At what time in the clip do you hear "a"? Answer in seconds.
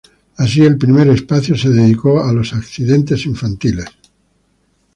2.23-2.33